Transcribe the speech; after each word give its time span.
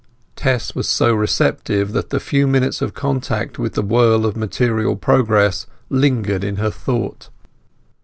Tess 0.35 0.73
was 0.73 0.89
so 0.89 1.13
receptive 1.13 1.91
that 1.91 2.09
the 2.09 2.19
few 2.19 2.47
minutes 2.47 2.81
of 2.81 2.95
contact 2.95 3.59
with 3.59 3.73
the 3.75 3.83
whirl 3.83 4.25
of 4.25 4.35
material 4.35 4.95
progress 4.95 5.67
lingered 5.91 6.43
in 6.43 6.55
her 6.55 6.71
thought. 6.71 7.29